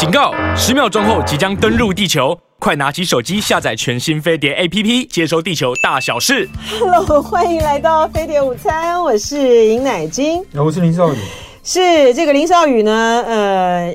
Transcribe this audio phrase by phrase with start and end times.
[0.00, 0.32] 警告！
[0.56, 6.48] 十秒钟后即将登陆地球，快拿起手机下载全新飞碟 APP，接收地球大小事。
[6.78, 11.18] Hello，欢迎来到飞碟午餐，我是尹乃金，我是林少宇。
[11.62, 13.22] 是这个林少宇呢？
[13.26, 13.94] 呃，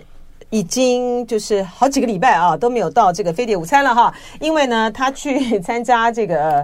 [0.51, 6.63] 已经就是好几个礼拜啊都没有到这个飞碟午餐了哈，因为呢，他去参加这个。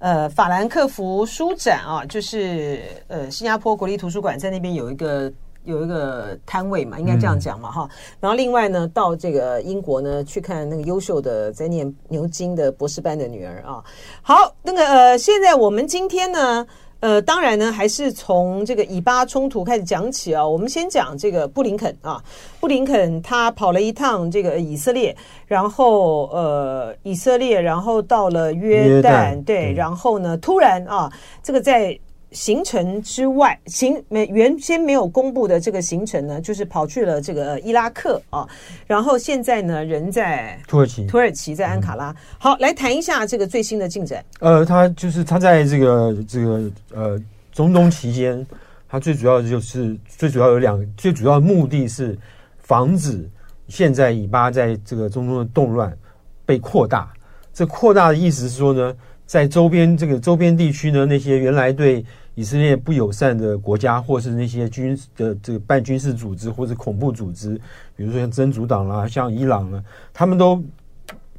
[0.00, 5.32] 呃，法兰克福书展啊，就是呃，新加坡国立图书馆在那边有一个
[5.64, 7.90] 有一个摊位嘛，应该这样讲嘛哈、嗯。
[8.20, 13.82] 然后另外呢，到这个英国呢去看那个优秀的在念牛津的博士班的女儿啊。
[14.22, 16.66] 好，那个呃，现在我们今天呢。
[17.00, 20.48] 呃，当然呢，还是从这个以巴冲突开始讲起啊。
[20.48, 22.22] 我们先讲这个布林肯啊，
[22.60, 25.14] 布林肯他跑了一趟这个以色列，
[25.46, 31.98] 然后呃，以色列，然后到了约旦，约旦对，然后呢，突然啊，这个在。
[32.34, 38.46] 行程之外，行没原先没有公布的这个行程呢，就是跑去了这个伊拉克啊，
[38.86, 42.10] 然后现在呢，人在土耳其，土耳其在安卡拉。
[42.10, 44.22] 嗯、好，来谈一下这个最新的进展。
[44.40, 47.22] 呃，他就是他在这个这个呃
[47.52, 48.44] 中东期间，
[48.88, 52.18] 他最主要的就是最主要有两个，最主要的目的是
[52.58, 53.30] 防止
[53.68, 55.96] 现在以巴在这个中东的动乱
[56.44, 57.08] 被扩大。
[57.52, 58.92] 这扩大的意思是说呢，
[59.24, 62.04] 在周边这个周边地区呢，那些原来对
[62.36, 67.54] 以色列不友善的国家，或是那些军的这个半军事组织或者恐怖组织，
[67.94, 70.60] 比如说像真主党啦、像伊朗啊，他们都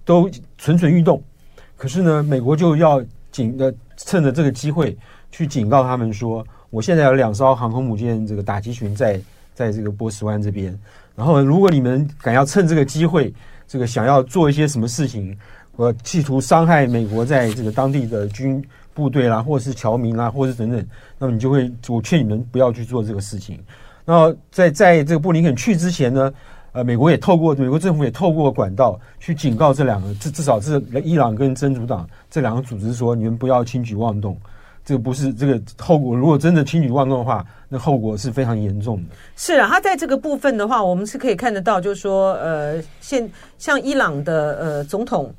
[0.06, 1.22] 都蠢蠢欲动。
[1.76, 4.98] 可是呢，美国就要警的趁着这个机会
[5.32, 9.20] 去警告他们说，我现在有两艘航空母舰这个打击群在
[9.54, 10.78] 在这个波斯湾这边，
[11.14, 13.34] 然后如果你们敢要趁这个机会，
[13.68, 15.38] 这个想要做一些什么事情，
[15.76, 18.64] 我企图伤害美国在这个当地的军。
[18.96, 20.84] 部队啦，或者是侨民啦，或者是等等，
[21.20, 23.60] 那么你就会，我劝你们不要去做这个事情。
[24.06, 26.34] 然后在在这个布林肯去之前呢，
[26.72, 34.38] 呃，美国也透过美国政府也透过管道去警告这两个，至至少是伊朗跟真主党这两个组织说，你们不要轻举妄动。
[34.86, 39.16] 这个不是这个后果，如果真的轻举妄动的话，那后果是非常严重的。
[39.36, 45.34] 是啊，他在这个部分的话，我们是可以看得到，就是说，呃，现像伊朗的呃总统。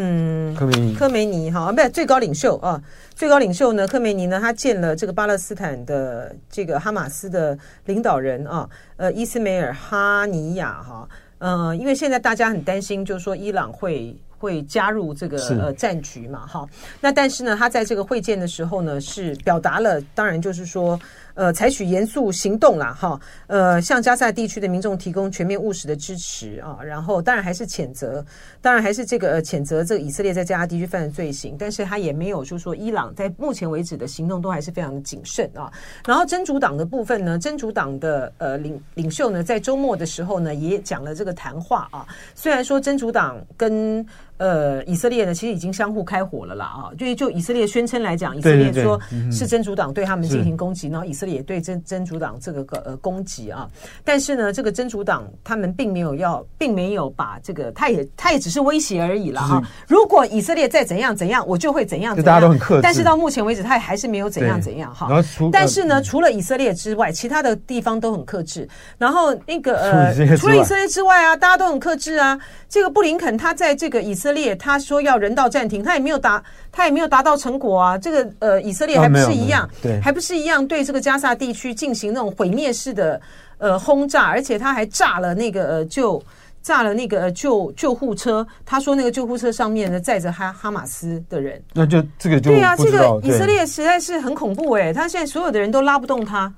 [0.00, 2.80] 嗯，科梅尼，科梅尼哈，不是最高领袖啊，
[3.16, 16.66] 最高领袖呢，科梅尼呢，他见了这个巴勒斯坦的这个哈马斯的领导人啊，呃，伊斯梅尔哈尼亚哈，呃，因为现在大家很担心，就是说伊朗会会加入这个呃战局嘛，哈，
[17.00, 20.98] 那但是呢，他在这个会见的时候呢，是表达了，当然就是说。
[21.34, 28.26] 呃，采取严肃行动啦，哈，呃，向加萨地区的民众提供全面务实的支持啊，然后当然还是谴责，
[28.60, 35.72] 当然还是这个、呃、谴责这个以色列在加沙地区犯的罪行，但是他也没有就是说伊朗在目前为止的行动都还是非常的谨慎啊。
[36.04, 44.04] 然后真主党的部分呢，真主党的呃领领袖呢，在周末的时候呢，也讲了这个谈话啊，虽然说真主党跟
[44.38, 46.90] 呃，以色列呢，其实已经相互开火了啦啊！
[46.96, 48.98] 就就以色列宣称来讲，以色列说
[49.30, 53.68] 是真主党对他们进行攻击，然后以色列也对真真主党这个个呃攻击啊。
[54.04, 59.62] 但是呢，这个真主党他们并没有要，并没有把这个，他也他也只是威胁而已了哈。
[59.86, 62.26] 如果以色列再怎样怎样，我就会怎样怎样。
[62.26, 62.80] 大家都很克制。
[62.82, 65.08] 但是到目前为止，他也还是没有怎样怎样哈。
[65.52, 68.68] 但是呢，除了以色列之外，其他的地方都很克制。
[68.96, 72.38] 然后那个呃，除了以色列之外啊，大家都很克制啊。
[72.68, 77.98] 这个布林肯他在这个以色列，他说要人道暂停，他也没有达，他也没有达到成果啊。
[77.98, 83.20] 这个呃，以色列还不是一样，对，还不是一样对这个加沙地区进行那种毁灭式的
[83.58, 86.22] 呃轰炸，而且他还炸了那个呃救
[86.62, 88.46] 炸了那个救救护车。
[88.64, 96.52] 他说那个救护车上面呢载着哈哈马斯的人，那就这个就对啊，这个以色列实在是很恐怖哎，他现在所有的人都拉不动他。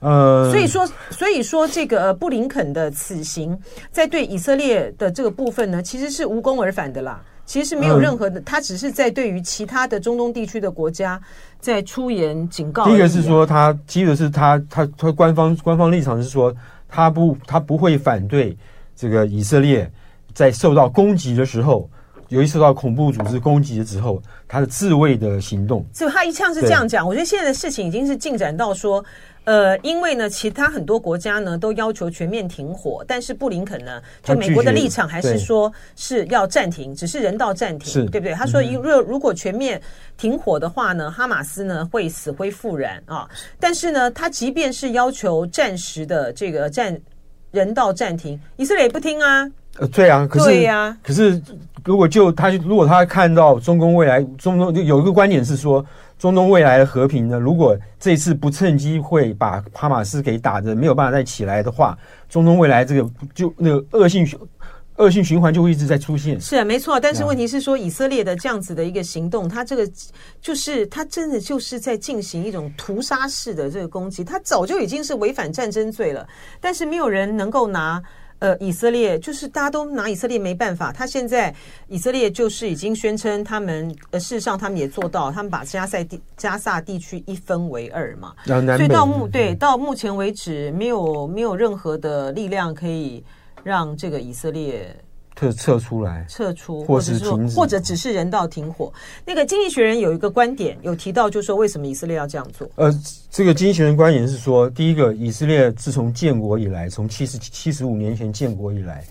[0.00, 3.58] 呃，所以说，所以说，这个布林肯的此行，
[3.90, 7.20] 在对以色列的这个部分呢，其实是无功而返的啦。
[7.44, 11.18] 其实是没有任何的，他只是在对于其他的中东地区的国家
[11.58, 12.84] 在出言警告。
[12.84, 16.54] 第一个是说，他第一个是他他他官方官方立场是说，
[16.86, 18.54] 他不他不会反对
[18.94, 19.90] 这个以色列
[20.34, 21.88] 在受到攻击的时候，
[22.28, 25.82] 由于受到恐怖组织攻击的时候，他的自卫的行动。
[25.94, 29.02] 就他一向是这样讲，我觉得现在的事情已经是进展到说。
[29.48, 38.34] 呃，因为呢，其他很多国家呢都要求全面停火，但是布林肯呢，就美国的立场还是说是要暂停，只是人道暂停，对不对？
[38.34, 39.80] 他说，若如果全面
[40.18, 43.26] 停火的话呢，哈马斯呢会死灰复燃啊。
[43.58, 46.94] 但是呢，他即便是要求暂时的这个暂
[47.50, 49.50] 人道暂停，以色列也不听啊。
[49.78, 51.40] 呃，对啊，可是对呀、啊，可是
[51.84, 55.84] 如果就他，如果他看到中东未来，中东有一个观点是说，
[56.18, 61.96] 中东未来的和平呢，如果这次不趁机会把哈马斯给打的没有办法再起来的话，
[62.28, 64.26] 中东未来这个就那个恶性
[64.96, 66.40] 恶性循环就会一直在出现。
[66.40, 66.98] 是啊，没错。
[66.98, 69.88] 但是问题是说，以色列的这样子的一个行动，他这个
[70.42, 76.26] 就是他真的就是在进行一种屠杀式的这个攻击，他早就已经是违反战争罪了，
[76.60, 78.02] 但是没有人能够拿。
[78.40, 80.92] 呃，以色列就是大家都拿以色列没办法。
[80.92, 81.54] 他现在
[81.88, 88.34] 以色列就是已经宣称他们，呃，事实上他们也做到，他们把加塞地加萨地区一分为二嘛。
[88.44, 93.24] 所以到目对到目前为止，没有没有任何的力量可以
[93.64, 94.94] 让这个以色列。
[95.38, 98.92] 撤撤出来，撤出，或者是说，或者只是人道停火。
[99.24, 102.68] 那个《经济学人》有一个观点，有提到，就是说为什么以色列要这样做？
[102.74, 102.92] 呃，
[103.30, 109.04] 这个《经济学人》观点是说，第一个，以色列自从建国以来，从七十七十五年前建国以来，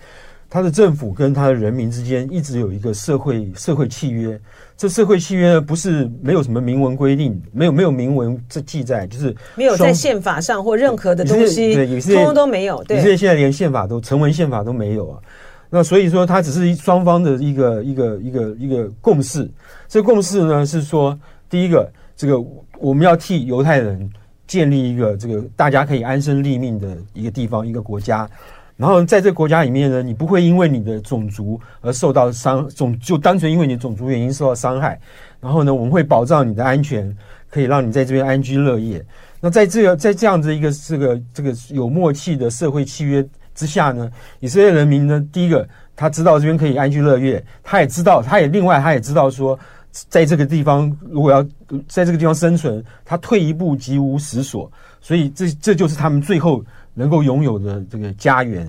[0.50, 4.38] 他的政府跟他的人民之间一直有一个社会社会契约。
[4.76, 11.74] 这社会契约呢，不是没有什么明文规定，没有没有明文这记载，就是没有在宪法上或任何的东西，
[12.14, 12.84] 通通都没有。
[12.84, 15.20] 对，以色列现在连宪法都成文宪法都没有啊。
[15.70, 19.50] 那所以说，它只是双方的一个一个一个一个共识。
[19.88, 21.18] 这共识呢，是说，
[21.50, 22.40] 第一个，这个
[22.80, 24.10] 我们要替犹太人
[24.48, 28.30] 建立一个这个大家可以安身立命的一个地方，一个国家。
[28.78, 34.98] 然后在这个国家里面呢，你不会因为你的种族而受到伤，种就单纯因为你种族原因受到伤害。
[35.42, 37.14] 然后呢，我们会保障你的安全，
[37.50, 39.06] 可以让你在这边安居乐业。
[39.42, 43.28] 那在这个在这样子一个这个这个有默契的社会契约。
[43.58, 44.10] 之下呢，
[44.40, 49.60] 以色列人民呢，第一个他知道这边可以安居乐业，他也知道，他也另外他也知道说，
[49.92, 51.44] 在这个地方如果要
[51.88, 54.72] 在这个地方生存，他退一步即无死所，
[55.02, 56.64] 所以这这就是他们最后
[56.94, 58.66] 能够拥有的这个家园。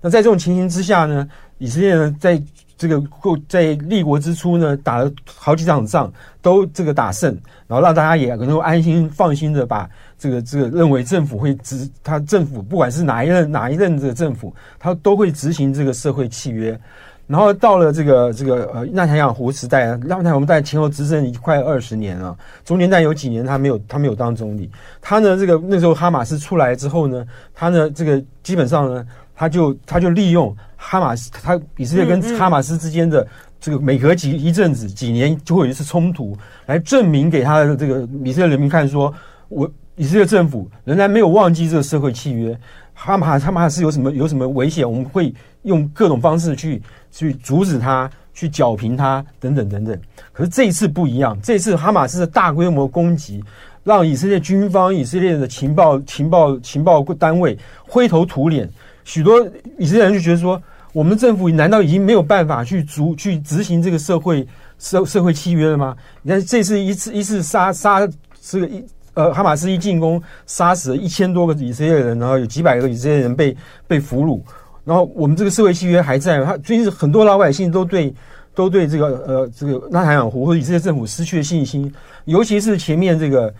[0.00, 1.28] 那在这种情形之下呢，
[1.58, 2.42] 以色列呢，在
[2.78, 3.02] 这个
[3.46, 6.10] 在立国之初呢，打了好几场仗，
[6.40, 9.88] 都这个打胜，然后让大家也能够安心放心的把。
[10.20, 16.78] 这个这个认为政府会执他政府不管是哪一任哪一任的政府，他都会执行这个社会契约。
[17.26, 24.68] 然后到了这个这个呃纳坦雅胡时代，纳坦雅胡在前后执政快二十年了，中间但有几年他没有他没有当总理。
[25.00, 27.24] 他呢这个那时候哈马斯出来之后呢，
[27.54, 33.26] 他呢这个基本上呢他就他就利用哈马斯他以色列跟哈马斯之间的
[33.58, 36.36] 这个每隔几一阵子几年就会有一次冲突，
[36.66, 39.14] 来证明给他的这个以色列人民看说
[39.48, 39.70] 我。
[40.00, 42.58] 以色列政府仍然没有忘记这个社会契约，
[42.94, 45.30] 哈马哈马斯有什么有什么危险，我们会
[45.64, 46.80] 用各种方式去
[47.12, 50.00] 去阻止他，去剿平他，等等等等。
[50.32, 53.44] 可是这一次不一样，这次哈马斯的大规模攻击，
[53.84, 58.66] 让以色列军方、以色列的情报情报情报单位灰头土脸，
[59.04, 60.58] 许多以色列人就觉得说，
[60.94, 64.48] 我们政府难道已经没有办法去逐去执行这个社会
[64.78, 65.94] 社社会契约了吗？
[66.22, 68.08] 你看这次一次一次杀杀
[68.40, 68.82] 这个一。
[69.14, 74.40] 呃，哈马斯一进攻，杀死了一千多个以色列人，然后有几百个以色列人被被俘虏。
[74.84, 78.12] 然后我们这个社会契约还在，他最近很多老百姓都对
[78.54, 81.92] 都对这个呃这个纳坦雅胡或者以色列政府失去了信心。
[82.24, 83.52] 尤其是前面这个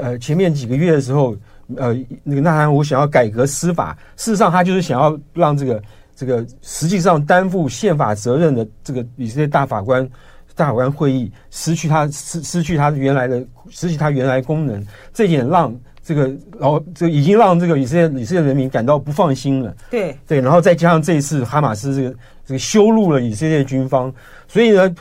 [0.00, 1.36] 呃前面几个月的时候，
[1.76, 5.82] 呃那个纳坦雅胡想要改革司法，事实上他就是想要让这个
[6.14, 10.08] 这个实际上担负宪法责任的这个以色列大法官。
[10.56, 15.72] 大法官会议失去它失失去它原来的失去它原来功能，这点让
[16.02, 19.76] 这个然后这已经让这个以色列以色列人民感到不放心了。
[19.90, 22.16] 对对，然后再加上这一次哈马斯这个
[22.46, 24.10] 这个羞辱了以色列军方，
[24.48, 24.94] 所以呢，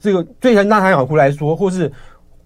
[0.00, 1.92] 这个对纳塔尔胡来说，或是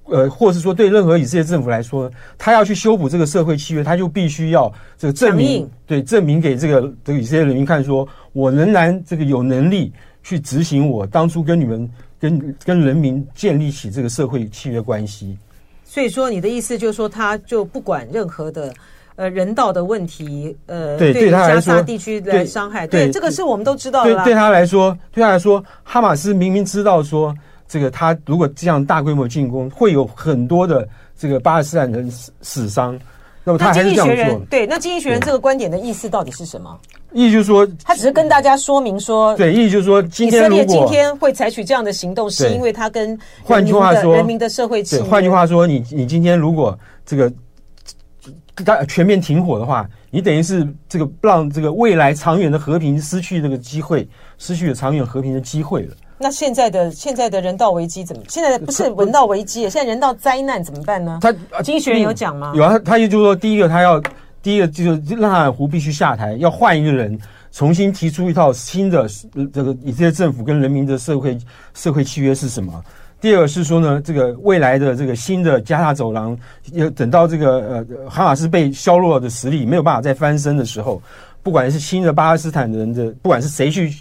[0.07, 9.93] 呃，或是说对任何以色列政府来说，他要去修补这个社会契约，他就必须要这个证明对证明给这个这个以色列人民看，说我仍然这个有能力
[10.25, 11.89] 去执行我当初跟你们。
[12.21, 15.39] 跟跟人民建立起这个社会契约关系，
[15.85, 18.73] 所以说你的意思就是说，他就不管任何的
[19.17, 24.15] 呃人道的问题，呃，对对他来说，加沙地区来伤害，对，对这个是我们都知道的。
[24.15, 27.35] 对对他来说，对他来说，哈马斯明明知道说，
[27.67, 30.87] 这个他如果这样大规模进攻，会有很多的
[31.19, 32.99] 这个巴勒斯坦人死死伤。
[33.51, 34.41] 那么他还是这样做。
[34.49, 36.79] 对，那经济学人这个观点的意思到底是什么？
[37.13, 45.03] 意思就是说，他只是跟大家说明说，对，意思就是说，今天以色列今天会采取这样的行动，是因为他跟换句话说，人民的社会契约。
[45.03, 47.33] 换句话说，你你今天如果这个
[48.65, 55.97] 大全面停火的话，你等于是这个让这个未来长远的和平失去这个机会，失去了长远和平的机会了。
[56.23, 58.23] 那现在的现在的人道危机怎么？
[58.29, 61.19] 现在不是人道危机，现在人道灾难怎么办呢？
[61.23, 62.53] 他经济学人有讲吗？
[62.55, 63.99] 有啊，他也就是说，第一个他要，
[64.43, 67.19] 第一个就是纳坦雅胡必须下台，要换一个人
[67.51, 69.09] 重新提出一套新的
[69.51, 71.39] 这个以色列政府跟人民的社会
[71.73, 72.85] 社会契约是什么？
[73.19, 76.39] 第二个是说呢，这个未来的这个新的加沙走廊，
[76.73, 81.03] 要等到这个呃哈马斯被削弱的实力没有办法再翻身的时候，
[81.43, 83.95] 不管是新的巴勒斯坦人的，不管是谁去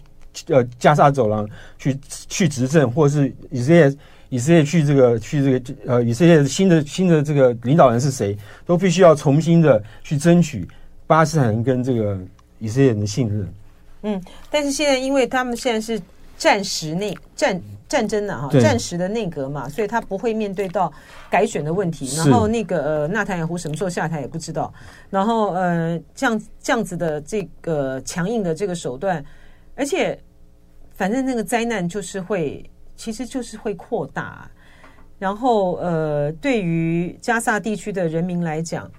[0.48, 3.95] 呃加沙走廊去去执政，或是以色列
[4.29, 10.67] 以色列去这个去这个呃以色列新的新的这个领导人是谁，都必须要重新的去争取
[11.07, 12.17] 巴勒斯坦人跟这个。
[12.62, 13.53] 以色列人的信任，
[14.01, 14.21] 嗯，
[14.51, 15.98] 但是现在因为他们现在是
[16.38, 20.91] 战时内战战争的哈，战时的内阁嘛，所以他不会面对到
[21.29, 22.13] 改选的问题。
[22.17, 24.74] 然后那个呃，纳坦雅胡什么时候下台也不知道。
[25.09, 29.24] 然后呃，这样这样子的这个强硬的这个手段，
[29.79, 30.19] 而且
[30.91, 34.51] 反正那个灾难就是会，其实就是会扩大。
[35.17, 38.91] 然后呃，对于加萨地区的人民来讲，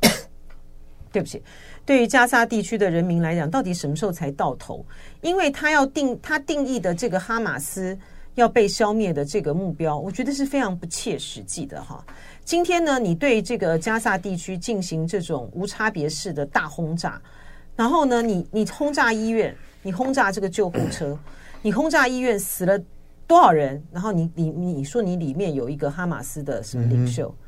[1.10, 1.42] 对不起。
[1.84, 4.84] 对于加沙地区的人民来讲，到底什么时候才到头？
[5.22, 7.98] 因为他要定他定义的这个哈马斯
[8.34, 12.04] 要被消灭的这个目标，我觉得是非常不切实际的哈。
[12.44, 17.20] 今天呢，你对这个加沙地区进行这种无差别式的大轰炸，
[17.74, 21.18] 然后呢，你你轰炸医院，你轰炸这个救护车，
[21.60, 22.78] 你轰炸医院死了
[23.26, 23.82] 多少人？
[23.92, 27.44] 然后你你你说你里面有一个哈马斯的什么领袖，嗯、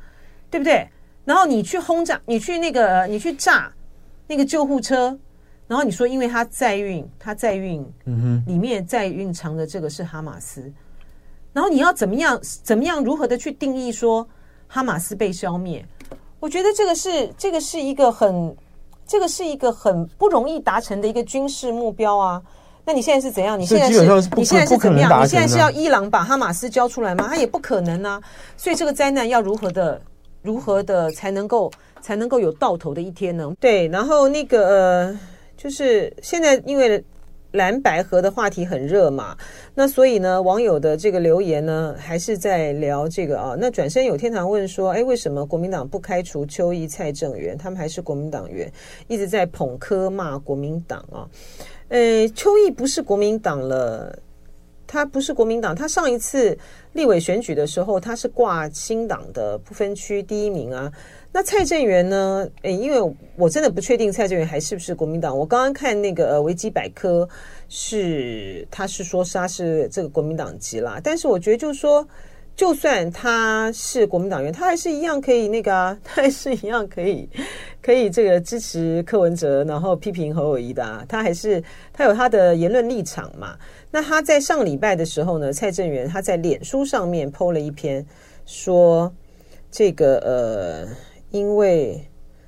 [0.51, 0.87] 对不对？
[1.23, 3.71] 然后你去轰炸，你去那个你去炸。
[4.27, 5.15] 那个救护车，
[5.67, 10.61] 然后你说，因为他载运，他载运，嗯哼，里面载运藏的这个是哈马斯，
[11.53, 14.27] 然后你要怎么样，怎么样，如何的去定义说
[14.67, 15.85] 哈马斯被消灭？
[16.39, 18.57] 我觉得这个是，这个是一个很，
[19.07, 22.41] 这个是一个很不容易达成的一个军事目标啊。
[22.83, 23.59] 那你现在是怎样？
[23.59, 25.23] 你现在是，你现在是怎么样？
[25.23, 27.27] 你现在是要伊朗把哈马斯交出来吗？
[27.27, 28.21] 他也不可能啊。
[28.57, 30.01] 所以这个灾难要如何的，
[30.41, 31.71] 如何的才能够？
[32.01, 33.51] 才能够有到头的一天呢？
[33.59, 35.19] 对，然后那个呃，
[35.57, 37.03] 就是现在因为
[37.55, 39.35] 蓝白合的话题很热嘛，
[39.73, 43.55] 那所以呢，网友的这个留言呢，还是在聊这个啊。
[43.57, 47.57] 那转身有天堂问说，哎，为什么国民党不开除邱毅、蔡正元？
[47.57, 48.71] 他们还是国民党员，
[49.07, 51.27] 一直在捧科骂国民党啊。
[51.87, 54.17] 呃，邱毅不是国民党了，
[54.85, 56.57] 他不是国民党，他上一次
[56.93, 60.91] 立委选举的时候，他是挂新党的不分区第一名啊。
[61.35, 62.49] 那蔡正元呢？
[62.61, 65.37] 诶，因为我真的不确定蔡正元还是不是国民党。
[65.37, 67.27] 我刚刚看那个维基百科
[67.67, 70.97] 是，他是说他是这个国民党籍啦。
[71.03, 72.07] 但是我觉得就是说，
[72.55, 77.27] 就算他是国民党员，他还是一样可以那个啊，他还是一样可以
[77.81, 81.03] 可以这个支持柯文哲，然后批评侯友谊的啊。
[81.05, 81.61] 他还是
[81.91, 83.57] 他有他的言论立场嘛。
[83.91, 88.05] 那他在上礼拜的时候呢，蔡正元他在脸书上面 PO 了一篇
[88.45, 89.13] 说
[89.69, 90.87] 这个呃。
[91.35, 92.01] 因为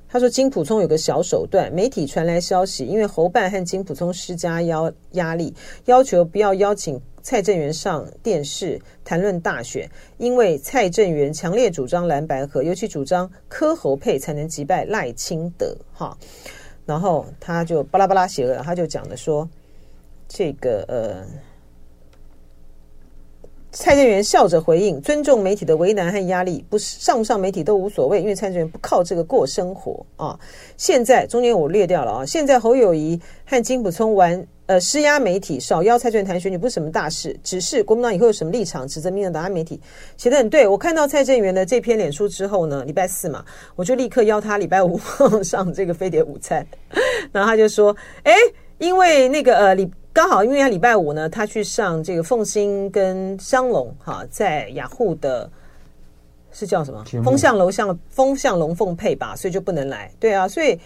[0.07, 5.53] 他说金普聪有个小手段，媒体传来消息，因为侯办和金普聪施加压压力，
[5.87, 15.75] 要求不要邀请蔡正元上电视谈论大选，因为蔡正元强烈主张蓝白合，尤其主张柯侯配才能击败赖清德。
[15.91, 16.17] 哈，
[16.85, 19.49] 然后他就巴拉巴拉写了，他就讲的说，
[20.29, 21.27] 这个呃。
[23.71, 30.39] 蔡正元笑着回应：“尊重媒体的为难和压力，不是上不上媒体都无所谓，因为蔡正元不靠这个过生活啊。
[30.77, 32.25] 现在中间我略掉了啊。
[32.25, 39.79] 现在侯友谊和金普聪玩呃施压媒体，少邀蔡正元谈选举，不是什么大事，只是国民党以后有什么立场，指责民进党媒体
[40.15, 40.65] 写得很对。
[40.67, 43.43] 我看到蔡正元的这篇脸书之后呢，礼拜四嘛，
[43.75, 44.97] 我就立刻邀他礼拜五
[45.43, 46.65] 上这个飞碟午餐，
[47.31, 48.33] 然后他就说：哎，
[48.77, 55.47] 因为那个呃礼。”刚好，因为他礼拜五呢，他去上这个凤馨跟香龙哈，在雅虎的，
[56.51, 57.05] 是叫什么？
[57.23, 60.11] 风向楼向风向龙凤配吧，所以就不能来。
[60.19, 60.79] 对啊，所以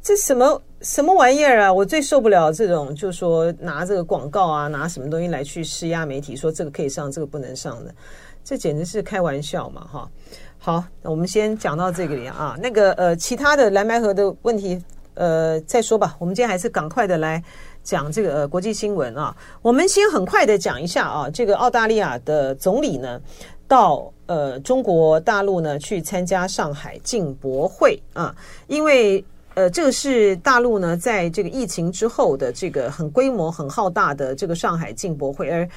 [0.00, 1.70] 这什么什么玩意儿啊？
[1.70, 7.94] 我最受不了这种，就是说拿这个广告啊，拿什么东西来去施压媒体，说这个可以上，这个不能上的，
[8.42, 9.86] 这简直是开玩笑嘛！
[9.92, 10.10] 哈，
[10.56, 12.56] 好，我们先讲到这个里啊。
[12.58, 16.16] 那个呃，其他的蓝白河的问题，呃，再说吧。
[16.18, 17.44] 我们今天还是赶快的来。
[17.82, 23.20] 讲这个国际新闻啊，我们先很快的讲一下啊，这个澳大利亚的总理呢，
[23.66, 28.34] 到呃中国大陆呢去参加上海进博会啊，
[28.66, 35.68] 因为呃这个是大陆呢在这个疫情之后的这个很规模很浩大的这个上海进博会，而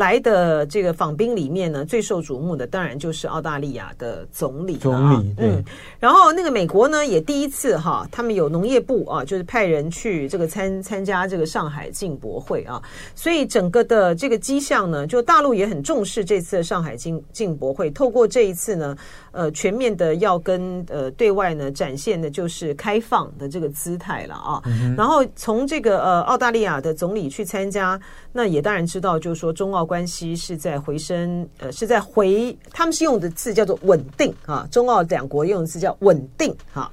[0.00, 4.78] 来的这个访宾里面呢，最受瞩目的当然就是澳大利亚的总理。
[4.78, 5.62] 总理，嗯，
[5.98, 12.82] 然后那个美国呢，也第一次哈，他们有农业部啊，就是派人去这个参参加这个上海进博会啊，
[13.14, 18.96] 所以整个的这个迹象呢，就大陆也很重视这次的上海进进博会，透过这一次呢，
[19.32, 24.62] 呃，全面的要跟呃对外呢展现的就是开放的这个姿态了啊。
[24.64, 28.00] 嗯、然后从这个呃澳大利亚的总理去参加，
[28.32, 29.80] 那也当然知道，就是说中澳。
[29.90, 36.88] 关系是在回升，呃，是在回，他们是用的字叫做稳定啊，中澳两国用的字叫稳定哈，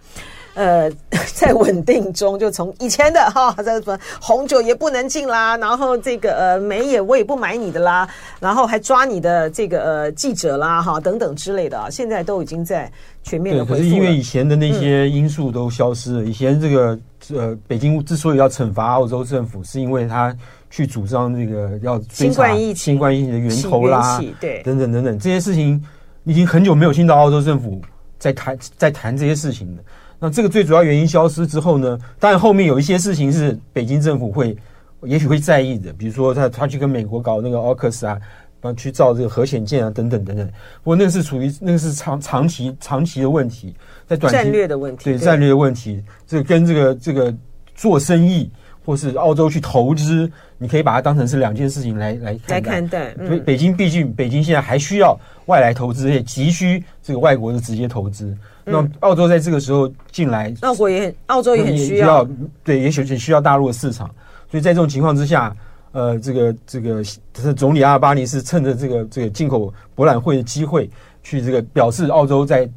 [0.56, 0.90] 呃，
[1.36, 12.92] 在稳定中，就从以前的哈，在什么红酒也不能进啦，然后这个呃煤也我也不买你的啦，然后还抓你的这个呃记者啦哈等等之类的啊，现在都已经在
[13.22, 13.78] 全面的回复。
[13.78, 16.98] 可是因为以前的那些因素都消失了，嗯、以前这个
[17.32, 20.36] 呃北京之所以要惩罚澳洲政府，是因为他。
[20.70, 25.82] 去主张这个要追查新冠疫情、新冠疫情的源头啦，对，等等等等这些事情，
[26.26, 27.82] 已经很久没有听到澳洲政府
[28.20, 29.84] 在谈在谈这些事情了。
[30.20, 34.58] 那这个最主要原因消失之后呢，当然后面有一些事情是北京政府会
[35.04, 38.20] 也许会在意的，比如说他他去跟美国搞那个 AUKUS 啊，
[38.60, 40.46] 帮去造这个核潜舰啊，等等等等。
[40.84, 43.74] 不过那个是属于那个是长长期长期的问题，
[44.06, 47.34] 在短期战略的问题，对，对战略的问题，这跟这个这个
[47.74, 48.52] 做生意。
[48.88, 53.14] 或是澳洲去投资，你可以把它当成是两件事情来来来看待。
[53.16, 58.34] 所以北京毕竟北京现在还需要外来投资，也急需这个外国的直接投资。
[58.64, 62.26] 那澳洲在这个时候进来，澳国也很，澳洲也很需要，
[62.64, 64.10] 对，也许也需要大陆的市场。
[64.50, 65.54] 所以在这种情况之下，
[65.92, 70.90] 呃，这个这个是总理阿尔巴尼是趁着这个这个进口博览会的机会，
[71.24, 72.70] 去这个表示澳洲在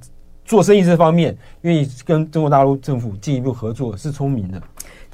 [0.44, 4.60] 做生意这方面愿意跟中国大陆政府进一步合作，是聪明的。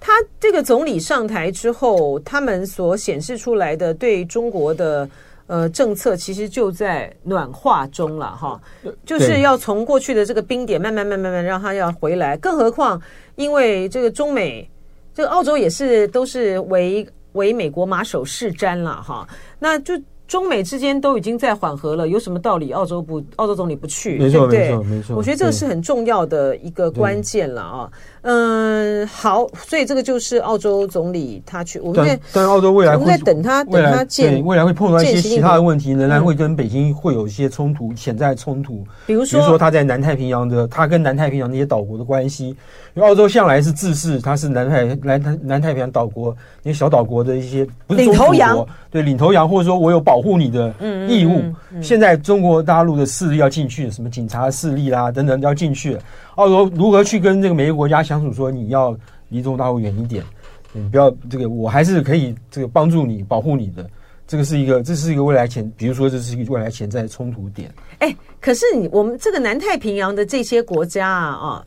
[0.06, 5.10] 他这个总理上台之后，他们所显示出来的对中国的
[5.48, 8.60] 呃政策，其实就在暖化中了哈，
[9.04, 12.36] 就是要从过去的这个冰点慢慢慢慢慢让他要回来。
[12.36, 13.02] 更何况，
[13.34, 14.70] 因为这个中美，
[15.12, 19.26] 这个澳洲也是都是为为美国马首是瞻了哈，
[19.58, 20.00] 那就。
[20.28, 24.18] 中美之间都已经在缓和了，有什么道理澳洲不澳洲总理不去？
[24.18, 25.16] 没错，没错，没错。
[25.16, 27.90] 我觉得这个是很重要的一个关键了啊。
[28.22, 31.78] 嗯，好，所以这个就是澳洲总理他去。
[31.78, 38.84] 我们在但澳洲未来会我们在等他等他见，未来会碰到一些其他的问题，仍然会跟北京会有一些冲突，潜在冲突。
[39.06, 42.56] 比如说，比如说他在南太平洋的，他跟南太平洋那些岛国的关系。
[42.94, 50.74] 因为澳洲向来是自视他是南太南南太平洋岛国那些小岛国的一些不是，领头羊，对领头羊，或者说我有保护你的
[51.08, 51.42] 义务。
[51.82, 56.02] 现在中国大陆的势力要进去，什么警察势力啦等等要进去了，
[56.36, 58.32] 澳洲如何去跟这个每个国家相处？
[58.32, 58.96] 说你要
[59.28, 60.24] 离中国大陆远一点，
[60.72, 63.88] 你不要这个，我还是可以这个帮助你保护你的。
[64.28, 67.72] 这个是一个，这是一个未来潜，比如说这是一个未来潜在的冲突点。
[68.00, 71.64] 哎，可是你我们这个南太平洋的这些国家啊啊。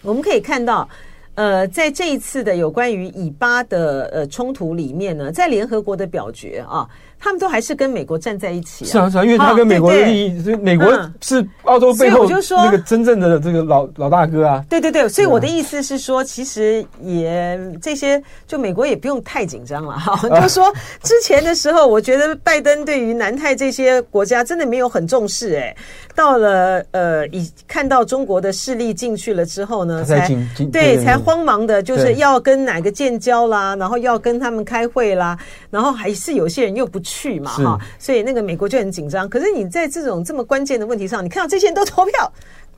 [0.00, 0.86] 我们可以看到，
[1.34, 6.88] 呃，在这一次的有关于以巴的呃冲突里面呢，在联合国的表决啊。
[7.24, 8.86] 他们都还是跟美国站在一起啊！
[8.86, 10.86] 是啊，是啊，因为他跟美国的利益，所以美国
[11.22, 14.62] 是澳洲背后那个真正的这个老老大哥啊！
[14.68, 20.14] 对对对，所以我的意思是说，其实也这些，就美国也不用太紧张了哈。
[20.38, 20.70] 就说
[21.02, 25.74] 之前的时候，我觉得拜登对于南太这些国家真的没有很重视哎，
[26.14, 30.28] 到了呃，以看到中国的势力进去了之后呢，才
[30.70, 35.38] 对才慌忙的，就是要跟哪个建交啦，然后要跟他们开会啦，
[35.70, 37.13] 然后还是有些人又不去。
[37.14, 39.28] 去嘛哈，所以那个美国就很紧张。
[39.28, 42.32] 可是你在这种这么关键的问题上，你看到这些人都投票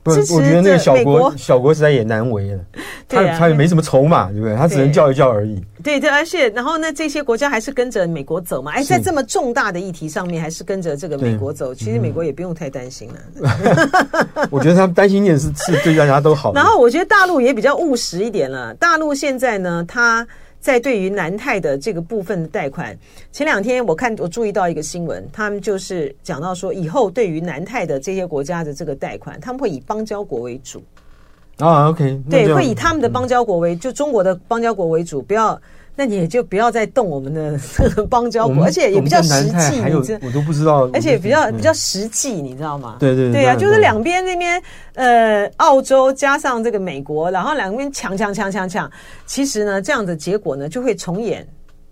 [0.05, 2.59] 支持，我觉得那个小国小国实在也难为了。
[3.09, 4.55] 他他也没什么筹码，对不对？
[4.55, 5.59] 他只能叫一叫而已。
[5.83, 8.71] 对对，而且然后呢，这些国家还是跟着美国走嘛。
[8.73, 11.73] 哎，在这么重大的议题上面，还是跟着这个美国走。
[11.73, 14.47] 其实美国也不用太担心了。
[14.51, 16.51] 我觉得他们担心一点是是对大家都好。
[16.55, 18.73] 然后我觉得大陆也比较务实一点了。
[18.75, 20.27] 大陆现在呢，他。
[20.59, 22.97] 在对于南泰的这个部分的贷款，
[23.31, 30.83] 前两天我看我注意到一个新闻，他们就是讲到说，以后对于南泰的这些国家的这个贷款，他们会以邦交国为主。
[31.57, 35.59] 啊，OK，对，会以他们的邦交国为，就中国的邦交国为主，不要。
[35.97, 37.59] 那你也就不要再动我们的
[38.07, 39.81] 邦交国，而且也比较实际。
[39.81, 42.97] 还有我都不知道，而且比较比较实际，你知道吗？
[42.99, 44.61] 对对对啊，就是两边那边
[44.93, 48.89] 呃，澳洲加上这个美国，然后两边抢抢抢抢抢，
[49.25, 51.45] 其实呢，这样的结果呢，就会重演。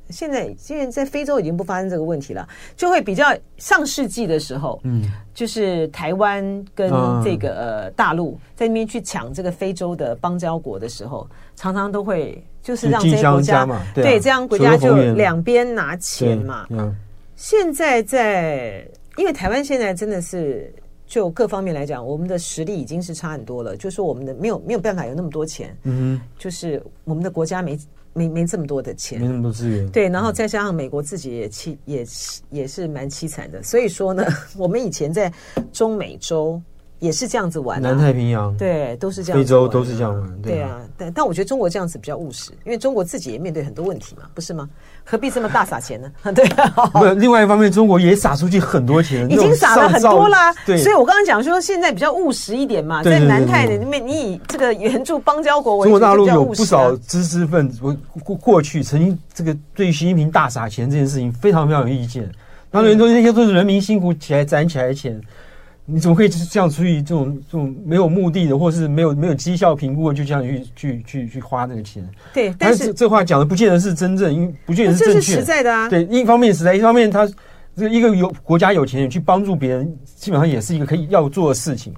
[0.09, 3.25] 现在现在在非洲已经不发生这个问题了，就会比较
[3.57, 6.89] 上世纪的时候，嗯，就是台湾跟
[7.23, 12.43] 这个呃大陆在那边去抢这个非洲的邦交国的时候，常常都会。
[12.65, 13.63] 就是让这些国家，
[13.93, 16.65] 对这样国家就两边拿钱嘛。
[16.71, 16.95] 嗯
[17.35, 18.83] 现在在，
[19.17, 20.73] 因为台湾现在真的是
[21.05, 23.77] 就各方面来讲，我们的实力已经是差很多了。
[23.77, 27.77] 就是说我们的没有没有办法有那么多钱，嗯，就是我们的国家没
[28.15, 30.09] 没没这么多的钱，没那么多资源，对。
[30.09, 32.05] 然后再加上美国自己也凄也
[32.49, 34.25] 也是蛮凄惨的，所以说呢，
[34.57, 35.31] 我们以前在
[35.71, 36.59] 中美洲。
[36.99, 40.79] 也是这样子玩，南太平洋对，都是这样，非洲都是这样玩，对啊。
[40.97, 44.69] 但但我觉得中国这样子比较务实，因为中国自己也面对很多问题嘛，不是吗？
[45.03, 46.09] 何必这么大撒钱呢？
[46.33, 46.69] 对啊。
[46.93, 50.53] 不，另外一方面，中国也撒出去很多钱，已经撒了很多啦。
[50.65, 57.79] 对，所以我刚刚讲说，现在比较务实一点嘛，在南太里面，你以这个援助邦交国为主，中国大陆有不少知识分子，
[58.23, 62.31] 过过去曾经这个对于习近平大撒钱这件事情非常非常有意见。
[62.71, 65.21] 当然说那些都是人民辛苦起来攒起来的钱。
[65.87, 72.03] 你怎么可以就是这样出去这种这种没有目的的，或是没有没有绩效评估的，就这样去去去去花那个钱？
[72.33, 75.13] 对，但是，这，话讲的不见得是真正，因为不见得是正确。
[75.13, 75.87] 这是实在的啊。
[75.87, 77.27] 对，一方面实在，一方面他
[77.75, 81.93] 这个一个有国家有钱去帮助别人，基本上也是一个可以要做的事情。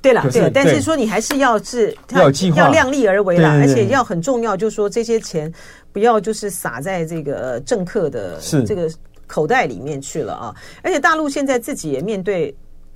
[0.00, 5.52] 对了，对，但是说你还是要是要计划，要量力而为啦，而且要很重要，就是说这些钱
[5.92, 8.90] 不要就是撒在这个政客的这个
[9.26, 10.54] 口袋里面去了啊！
[10.82, 12.54] 而且大陆现在自己也面对。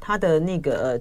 [0.08, 0.98] 他的那个，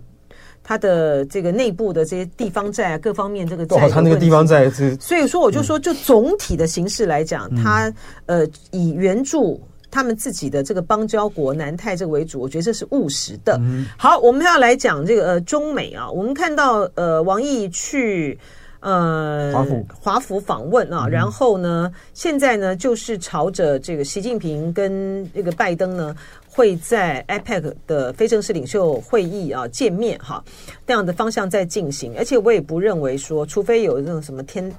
[0.61, 7.89] 他的这个内部的这些地方债啊，各方面这个债，他那个地方债是，所以说我就说，就总体的形式来讲，他
[8.25, 13.57] 呃以援助他们自己的这个邦交国南泰这个为主，我觉得这是务实的。
[13.97, 18.37] 好，我们要来讲这个呃中美啊，我们看到呃王毅去
[18.81, 19.87] 呃华府。
[20.01, 26.13] 华府访问啊，然后呢，现在呢就是朝着这个习近平跟那个拜登呢。
[26.57, 30.43] 会在 APEC 的非正式领袖会议啊见面哈，
[30.87, 34.73] 这样的方向在进行，而且我也不认为说，除非有那种什么天，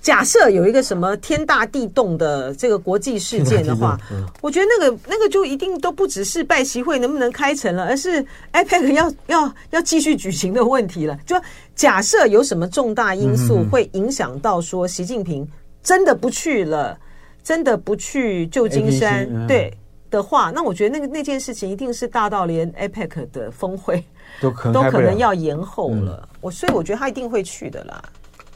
[0.00, 3.98] 假设有一个什么天大地动的这个国际事件的话，
[4.42, 11.18] 我觉得那个那个就一定都不只是拜习会能不能开成了，而是 APEC 要要要继续举行的问题了。
[11.26, 11.34] 就
[11.74, 15.44] 假设有什么重大因素会影响到说习近平
[15.82, 16.96] 真的不去了，
[17.42, 19.76] 真的不去旧金山，对。
[20.14, 24.02] 的话，那我觉得那个那件事情一定是大到连 APEC 的峰会
[24.40, 26.28] 都可能都可能要延后了。
[26.40, 28.02] 我、嗯、所以我觉得他一定会去的啦。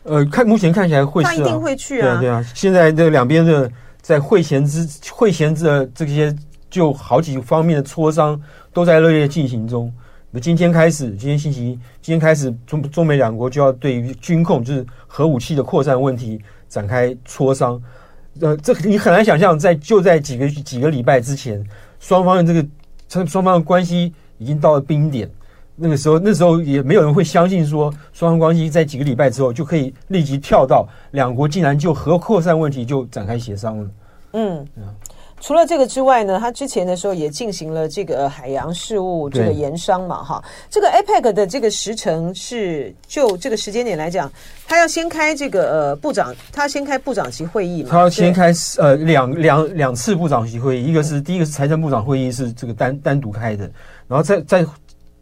[0.04, 2.20] 呃，看目前看起来会他一定会去啊。
[2.20, 6.34] 对啊，现在这两边的在会前之会前的这些
[6.70, 8.40] 就好几方面的磋商
[8.72, 9.92] 都在热烈进行中。
[10.30, 17.82] 那今天开始，今天星期一，今天开始中中美两国就要对于军控，就是核武器的扩散问题展开磋商。
[18.40, 21.64] 呃，这你很难想象，在就在几个几个礼拜之前，
[21.98, 22.68] 双方的这个
[23.08, 25.28] 双双方的关系已经到了冰点。
[25.80, 33.90] 那个时候，那时候也没有人会相信说，双方关系在几个礼拜之后就可以立即跳到两国竟然就核扩散问题就展开协商了。
[34.32, 34.66] 嗯。
[35.38, 44.30] 嗯除了这个之外呢，他之前的时候也进行了这个海洋事务这个研商嘛，哈，这个 APEC 的这个时程是就这个时间点来讲，
[44.66, 53.70] 他要先开这个呃部长，他先开部长级会议嘛，他要先开呃两两两次部长级会议，一个是第一个是财政部长会议是这个单单独开的，
[54.08, 54.66] 然后再再。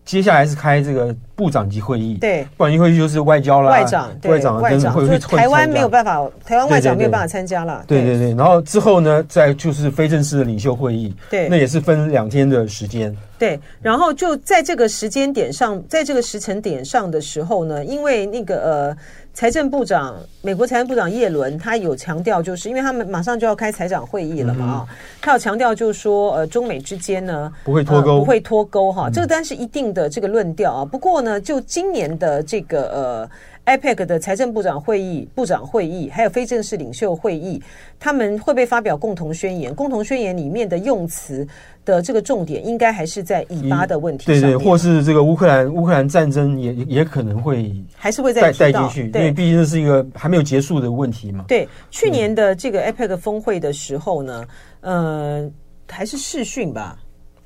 [0.06, 8.34] 接下来是开这个部长级会议，对，部长级会议就是外交啦，外长，外长跟会会台湾没有办法，台湾外长没有办法参加了，对对对。
[8.34, 13.58] 然后之后呢，再就是非正式的领袖会议，对，那也是分两天的时间，对。
[13.82, 18.96] 然后就在这个时间点上，在这个时辰点上的时候呢，因为那个呃。
[19.36, 30.84] 财政部长，美国财政部长耶伦，他有强调，就是因为他们马上就要开财长会议了嘛，啊、嗯，他有强调，就是说，呃，中美之间呢，不会脱钩，呃，不会脱钩，哈，这个当然是一定的这个论调啊。
[30.86, 33.30] 不过呢，就今年的这个呃。
[33.66, 37.60] APEC 的财政部长会议、部长会议，还有非正式领袖会议，
[37.98, 39.74] 他们会不会发表共同宣言？
[39.74, 41.46] 共同宣言里面的用词
[41.84, 51.44] 的这个重点，应该还是在以巴的问题上面，对对，或是这个乌克兰乌克兰战争也也可能会还是会再带进去，因为毕竟这是一个还没有结束的问题嘛。
[51.48, 54.44] 对，去年的这个 APEC 峰会的时候呢，
[54.82, 55.50] 呃，
[55.88, 56.96] 还是视讯吧。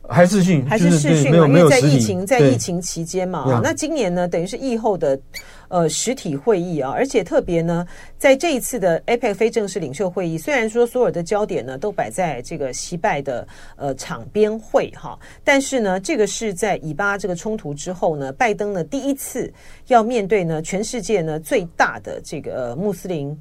[0.08, 1.46] 还是视讯，还是视讯嘛？
[1.46, 5.16] 因为在疫情在疫情期间嘛，啊，那今年呢，等于是疫后的
[5.70, 7.86] 呃实体会议啊，而且特别呢，
[8.18, 19.50] 在这一次的 APEC 非正式领袖会议，虽然说所有的焦点呢都摆在这个西拜的呃场边会哈，但是呢，这个是在以巴这个冲突之后呢，拜登呢第一次
[19.86, 23.38] 要面对呢全世界呢最大的这个、呃、穆斯林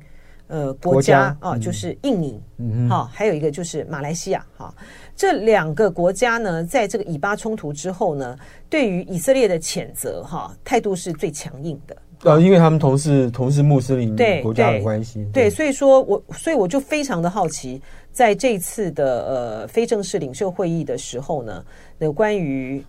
[0.48, 4.74] 呃国家啊，就是印尼，嗯，好，还有一个就是马来西亚，哈。
[5.15, 8.38] 这两个国家呢，在这个以巴冲突之后呢，
[8.70, 11.98] 对于以色列的谴责，哈，态度是最强硬的。
[12.23, 21.63] 呃，因为他们同是同是穆斯林国家的关系，对，所以说我所以我就非常的好奇，在这次的呃非正式领袖会议的时候呢，
[21.99, 22.84] 有关于。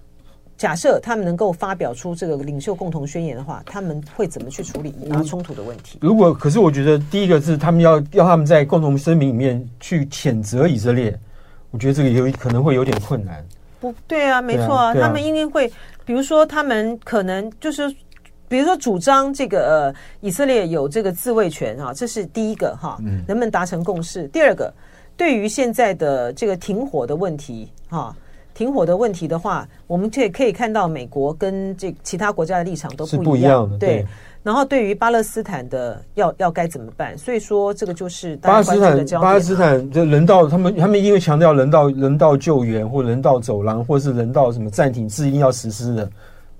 [0.56, 5.98] 假设他们能够发表出这个领袖共同宣言的话，他们会怎么去处理以巴冲突的问题？
[6.02, 11.18] 如果可是，我觉得第一个是他们要要他们在共同声明里面去谴责以色列，
[11.70, 13.42] 我觉得这个有可能会有点困难。
[13.80, 15.66] 不对啊，没错啊，啊啊他们应该会，
[16.04, 17.90] 比如说他们可能就是，
[18.50, 24.24] 比如说主张这个呃以色列有这个自卫权啊，这是第一个哈，能不能达成共识？
[24.24, 24.74] 嗯、第二个，
[25.16, 28.12] 对于现在的这个停火的问题哈。
[28.52, 33.78] 停火的问题的话，我们可以可以看到美国跟这其他国家的立场都不一样，不一样的。
[33.78, 34.06] 对，对，
[34.42, 37.16] 然后对于巴勒斯坦的要要该怎么办？
[37.16, 46.10] 所以说这个就是巴勒斯坦巴勒斯坦就人道，他们他们因为强调人道人道救援或人道走廊或是人道什么暂停是一定要实施的，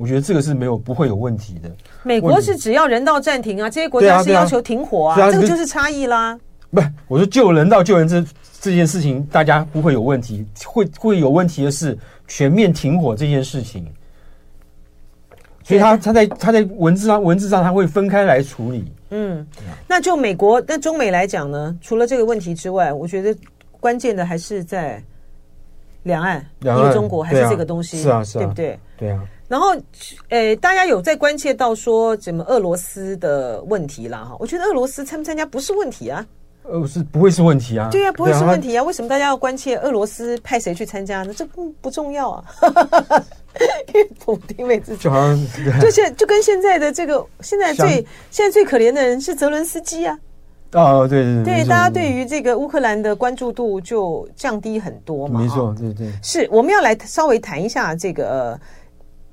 [0.01, 1.71] 我觉得这个是没有不会有问题的。
[2.03, 6.39] 美国是只要人道暂停啊，这些国家是要求停火啊，啊啊这个就是差异啦。
[6.71, 8.25] 不，我说救人道救人这。
[8.63, 13.91] 这件事情大家不会有问题，会会有问题的是全面停火这件事情，
[15.65, 18.93] 所以他他在他在文字上文字上他会分开来处理。
[19.13, 19.47] 嗯，
[19.89, 23.35] 那就美国那中美来讲呢，除了这个问题之外，我觉得
[23.81, 25.03] 关键的还是在
[26.03, 28.79] 两岸，两个中国还是这个东西，是啊是啊，对不对？
[28.99, 29.23] 对啊。
[29.51, 29.75] 然后，
[30.29, 34.19] 诶，大家有在关切到说怎么俄罗斯的问题啦？
[34.19, 36.25] 哈，我觉得俄罗斯参不参加不是问题啊。
[36.63, 37.89] 呃，是不会是问题啊？
[37.91, 38.85] 对呀、啊，不会是问题啊！
[38.85, 41.35] 为什么大家要关切俄罗斯派谁去参加呢？
[41.35, 42.45] 这不不重要啊！
[43.93, 45.37] 因为普丁位置就好像
[45.81, 50.17] 就现就跟现在的这个现在最现在最可怜的人是泽伦斯基啊！
[50.75, 55.41] 哦，对对对，对，大家对于这个乌克兰的关注度就降低很多嘛。
[55.41, 58.29] 没错，对对，是我们要来稍微谈一下这个。
[58.29, 58.61] 呃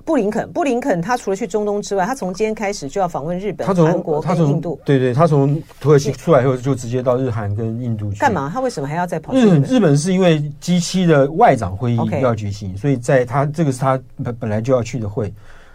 [0.08, 4.80] 布林肯，布林肯，他除了去中东之外，他从今天开始就要访问日本、韩国跟印度。
[4.82, 8.18] 对对，他从土耳其出来以后，就直接到日韩跟印度去。
[8.18, 8.50] 干嘛？
[8.50, 9.34] 他为什么还要再跑？
[9.34, 15.30] 日本日本是因为 G 七的外长会议要举行，所以在他这个是他本本来就要去的会，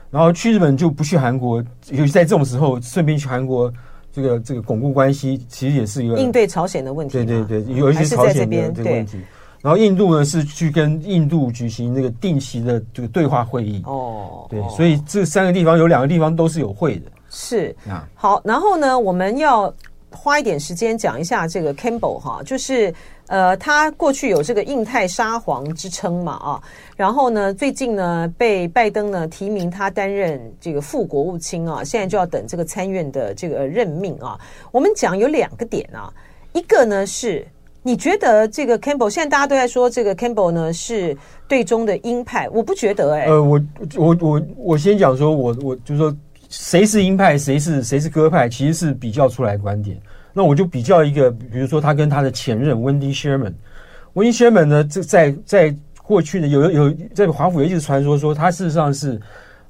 [0.09, 3.71] 然后去日本就不去韩国，尤其在这种时候顺便去韩国，
[4.11, 7.13] 这个这个巩固关系，其实也是一个应对朝鲜的问题。
[7.13, 9.19] 对对对，有一些朝鲜的这个问题。
[9.63, 17.09] 然后印度呢是去跟印度举行那个定期的这个对话会议哦，对，所以这三个地方有两个地方都是有会的。
[17.29, 19.73] 是啊，好，然后呢，我们要
[20.11, 22.93] 花一点时间讲一下这个 Campbell 哈，就是
[23.27, 26.61] 呃，他过去有这个印太沙皇之称嘛啊，
[26.97, 34.37] 然后呢，最近呢被拜登呢提名他担任这个副国务卿啊，现在就要等这个参院的这个任命啊。
[34.73, 36.11] 我们讲有两个点啊，
[36.51, 37.47] 一个呢是。
[37.85, 41.15] 你觉得这个 Campbell 现在大家都在说这个 Campbell 呢是
[41.49, 43.61] 队中的鹰派，我不觉得哎、呃，我
[43.97, 46.15] 我我我先讲说，我我就是说
[46.47, 49.99] 谁是鹰派，谁是谁是鸽派，其实是比较出来观点。
[50.31, 59.19] 那我就比较一个，比如说他跟他的前任 Wendy Sherman，Wendy Sherman 呢，这在在过去呢有有在华府有一直传说说他事实上是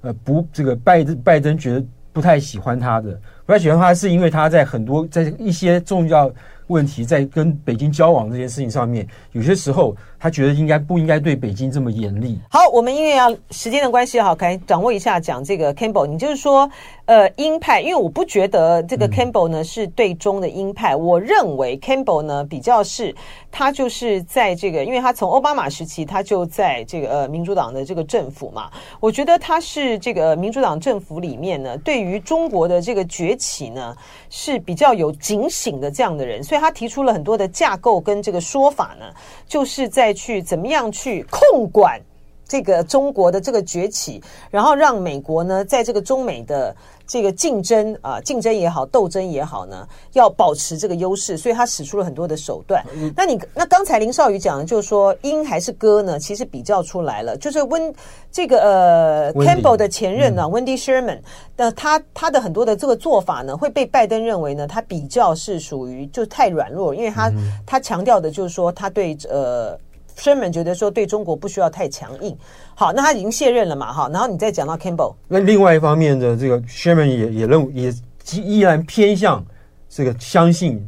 [0.01, 6.31] 呃不这个拜登拜登觉得不太喜欢他的，不太喜欢他是因为他在很多在一些重要。
[6.73, 12.39] 问题在跟北京交往这件事情上面，有些时候他觉得应该不应该对北京这么严厉。
[12.49, 16.07] 好，我们因为要时间的关系，好，可以掌握一下讲这个 Campbell。
[16.07, 16.71] 你就是说，
[17.07, 20.93] 呃，鹰派，因为我不觉得这个 Campbell 呢是对中的鹰派。
[20.93, 23.13] 嗯、我认为 Campbell 呢比较是
[23.51, 33.93] 他就是在这个，因为他从奥巴马时期他就在这个呃民主党的这个政府嘛，我觉得他是这个民主党政府里面呢，对于中国的这个崛起呢
[34.29, 36.41] 是比较有警醒的这样的人。
[36.41, 39.05] 所以他提出了很多的架构跟这个说法呢，
[39.45, 41.99] 就是在去怎么样去控管
[42.47, 44.21] 这个中国的这个崛起，
[44.51, 46.75] 然后让美国呢在这个中美的
[47.07, 52.85] 这个竞争啊竞争也好斗争也好呢，要保持这个优势，所以他使出了很多的手段。
[53.15, 56.19] 那你那刚才林少宇讲的就是说鹰还是鸽呢？
[56.19, 57.91] 其实比较出来了，就是温
[58.31, 61.19] 这个呃 Campbell 的前任呢，Wendy Sherman，
[61.55, 67.31] 那他他的很多的这个做法呢，会被拜登认为呢，他比较是属于就太软弱，因为他
[67.65, 69.75] 他强调的就是说他对呃。
[70.17, 72.35] Sherman 觉得说对中国不需要太强硬，
[72.75, 77.93] 好，那他已经卸任了嘛，哈，然后你再讲到 Campbell，那另外一方面的这个 Sherman 也也认也
[78.41, 79.43] 依然偏向
[79.89, 80.85] 这个相信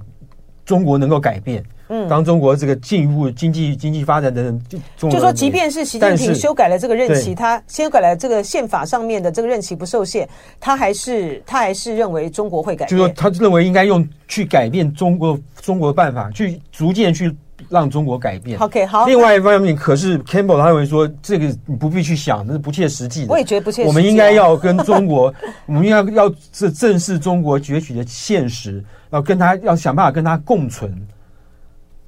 [0.63, 10.27] 中国能够改变，嗯，当中国这个进一步经济经济发展等等，就就说即便是习近平修改了这个任期，他修改了这个宪法上面的这个任期不受限，
[10.59, 17.35] 他还是他还是认为中国会改变，就说他认为应该用去改变中国中国的办法，去逐渐去。
[17.75, 18.57] 让中国改变。
[18.59, 19.05] OK，好。
[19.05, 23.31] 另外一方面，可是 Campbell 他认为说，这个你不必去想，那是不切实际的。
[23.31, 23.88] 我也觉得不切实际。
[23.88, 25.33] 我们应该要跟中国，
[25.67, 30.91] 我们应该要这正视中国崛起的现实，要跟他要想办法跟他共存。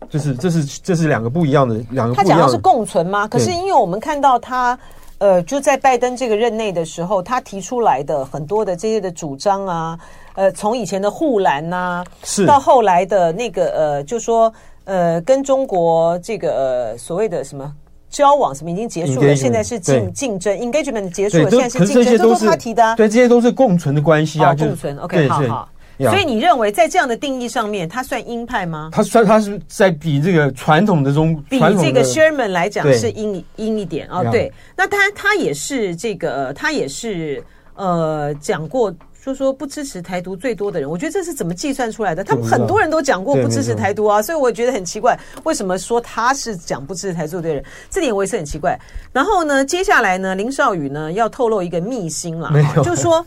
[0.10, 2.34] 就是这是这是两个不一样的两个不一样的。
[2.34, 3.28] 他讲的是共存吗？
[3.28, 4.78] 可是因为我们看到他。
[5.20, 10.00] 呃，就在拜登这个任内的时候，他提出来的很多的这些的主张啊，
[10.36, 14.54] 呃，从以前的护栏呐，是到后来的那个呃，就说
[14.88, 17.70] 呃，跟中国这个呃所谓的什么
[18.10, 25.70] 交往什么已经结束了，现在是竞竞争 engagement 结束了，现在是竞争，这些都是他提的，对，这些都是共存的关系啊，共存，OK，好好。
[26.00, 28.90] 所以你认为在这样的定义上面，他算鹰派吗？
[28.94, 34.32] 他算他是在比这个传统的中比这个 Sherman 来讲是鹰鹰一点啊、哦。
[34.32, 38.94] 对，那他他也是这个，他也是呃讲过，
[39.36, 40.90] 说说不支持台独最多的人。
[40.90, 42.24] 我觉得这是怎么计算出来的？
[42.24, 47.64] 他们很多人都讲过不支持台独啊，所以我觉得很奇怪，为什么说他是讲不支持台独的人？
[47.90, 48.80] 这点我也是很奇怪。
[49.12, 52.52] 然后呢，接下来呢，林少宇呢要透露一个秘辛了，
[52.84, 53.26] 就是说。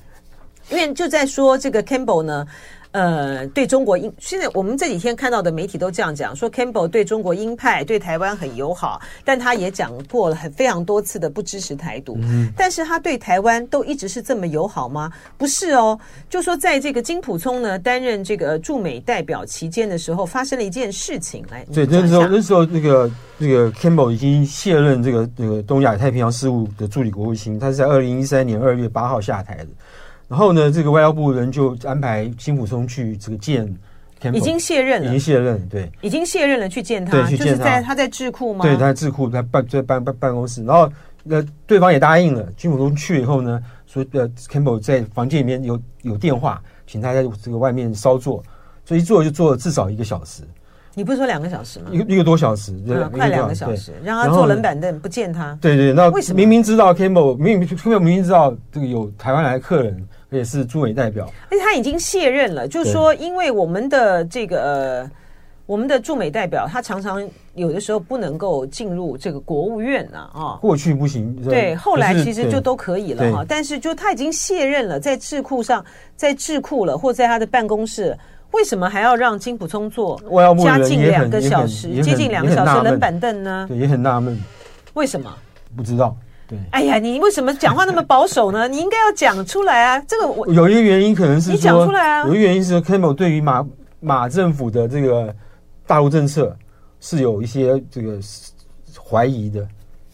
[0.69, 2.47] 因为就在说这个 Campbell 呢，
[2.93, 12.19] 呃，对中国鹰，现在我们这几天看到的媒体都这样讲，说 Campbell 对中国鹰派，对台湾很友好，但他也讲过了很非常多次的不支持台独。
[12.23, 15.13] 嗯，但是他对台湾都一直是这么友好吗？
[15.39, 15.97] 不是哦，
[16.29, 21.45] 就说在这个金普聪呢担任这个驻美代表期间的时候，发生了一件事情。
[21.49, 29.69] 来，对，那时候那时候那个那个 Campbell 已经卸任这个那个东亚太平洋事务的助理国务卿，他是在二零一三年二月八号下台的。
[30.31, 33.67] 然后呢，这个外交部人就安排金普松去这个见
[34.33, 38.65] 已经卸任了，已经卸任，对，已经卸任了，去见他，对，去见他，就是在他在智库吗？
[38.65, 40.89] 对，他在智库，在办在办办办公室，然后
[41.25, 42.47] 那对方也答应了。
[42.57, 48.41] 金溥聪去了以后呢，说呃，Campbell 在房间里面有有电话，请他在这个外面稍坐，
[48.85, 50.45] 所以一坐就坐了至少一个小时。
[50.95, 51.87] 你不是说两个小时吗？
[51.93, 55.57] 一个一个多小时，对，快两个小时，让他坐冷板凳不见他。
[55.61, 60.07] 对对，那为什么明明知道 Campbell 明明 Campbell 明明知道这个有台湾来的客人。
[60.31, 62.69] 也是驻美代表，而且他已经卸任了。
[62.69, 65.11] 就是说，因为我们的这个呃，
[65.67, 70.57] 我们的驻美代表，他常常有的时候不能够进入这个国务院呐啊。
[70.61, 73.45] 过去不行，对，后来其实就都可以了哈。
[73.49, 78.17] 但是就他已经卸任了，在智库上，在智库了，或在他的办公室，
[78.53, 80.21] 为什么还要让金普聪坐
[80.59, 83.67] 加近两个小时，接近两个小时冷板凳呢？
[83.69, 84.39] 对，也很纳闷，
[84.95, 85.33] 为什么？
[85.77, 86.17] 不知道。
[86.49, 88.67] 对，哎呀，你为什么讲话那么保守呢？
[88.69, 90.05] 你应该要讲出来啊！
[90.09, 92.27] 这个我有一个原因，可能是你讲出来啊。
[92.27, 93.65] 有一个原因是 Campbell 对于马
[94.01, 95.33] 马政府的这个
[95.87, 96.57] 大陆政策
[96.99, 98.19] 是有一些这个
[99.09, 99.65] 怀疑的。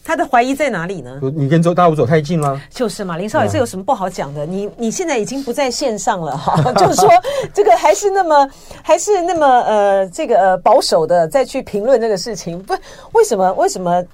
[0.07, 1.19] 他的怀疑在哪里呢？
[1.35, 2.61] 你跟周大武走太近了。
[2.71, 4.47] 就是嘛，林少爷，这有什么不好讲的？
[4.47, 7.11] 你你现在已经不在线上了哈， 就是说
[7.53, 8.49] 这个还是那么
[8.85, 12.73] 还是那么呃这个呃保守的再去评论这个事情，不
[13.14, 14.05] 为什么为什么？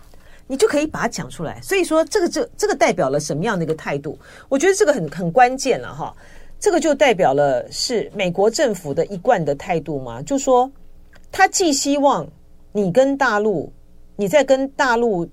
[0.49, 4.19] 你就可以把它讲出来，所以说这个这这个代表了什么样的一个态度？
[4.49, 6.15] 我觉得这个很很关键了哈，
[6.59, 10.71] 这个就代表了是美国政府的一贯的态度嘛，就说
[11.31, 12.27] 他既希望
[12.73, 13.73] 你跟大陆，
[14.17, 15.27] 你在跟大陆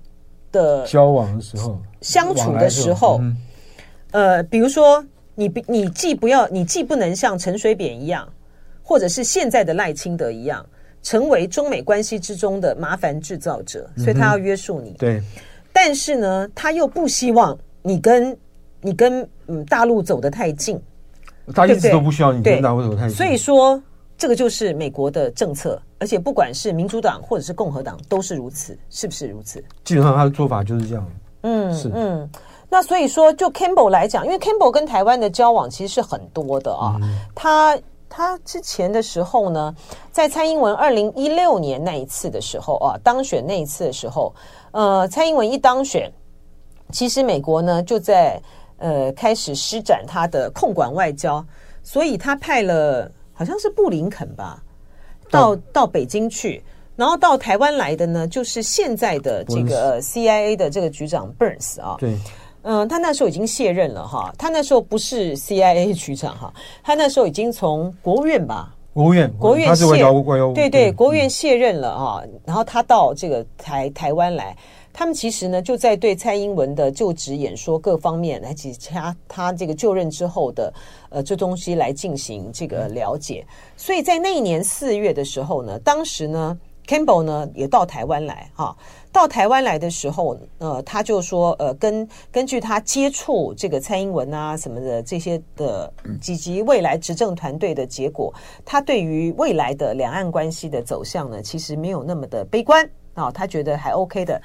[0.52, 3.20] 的交往的时候、相处的时候，
[4.10, 8.28] 呃，比如说你你既不要，你既不能像陈水扁一样，
[8.82, 10.64] 或者是现在的赖清德一样。
[11.02, 14.90] 成为中美关系之中的麻烦制造者，所以他要约束你。
[14.98, 15.18] 对，
[15.72, 18.36] 但是呢，他又不希望你跟
[18.82, 20.78] 你跟嗯大陆走得太近。
[21.54, 23.16] 他一直都不需要你跟大陆走太近。
[23.16, 23.82] 所以说，
[24.20, 29.64] 这个就是美国的政策，而且不管是民主党或者是共和党都是如此，是不是如此？
[29.82, 31.10] 基本上他的做法就是这样。
[31.40, 32.30] 嗯，是嗯。
[32.68, 37.78] 那所以说，就 Campbell 来讲，因为 Campbell 跟台湾的交往其实是很多的啊，嗯、他。
[38.12, 39.72] 他之前的时候呢，
[40.10, 44.34] 在蔡英文二零一六年那一次的时候啊，当选那一次的时候，
[44.72, 46.12] 呃，蔡英文一当选，
[46.90, 48.42] 其实美国呢就在
[48.78, 51.46] 呃开始施展他的控管外交，
[51.84, 53.08] 所以他派了
[53.40, 54.62] 好像是布林肯吧，
[55.30, 56.62] 到到北京去，
[56.94, 62.14] 然后到台湾来的呢，就是现在的这个 CIA 的这个局长 Burns 啊，对。
[62.64, 69.86] 嗯，他那时候已经卸任了哈，他那时候不是 CIA 局长哈，他那时候已经从国务院吧，国务院，国务院卸，
[70.52, 74.54] 对对，对，国务院卸任了啊，然后他到这个台台湾来，
[75.00, 80.70] 他们其实呢就在对蔡英文的就职演说各方面来其他他这个就任之后的
[81.08, 83.42] 呃这东西来进行这个了解，
[83.78, 86.54] 所以在那一年四月的时候呢，当时呢
[86.86, 88.76] Campbell 呢也到台湾来哈。
[89.10, 95.90] 到台湾来的时候，呃，他就说，呃，根根据他接触这个蔡英文啊什么的这些的，
[96.28, 98.32] 以及未来执政团队的结果，
[98.66, 104.40] 他对于未来的两岸关系的走向呢，其实没有那么的悲观啊、他觉得还 OK 的。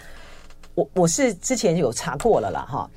[0.75, 2.89] 我我是之前有查过了啦，哈。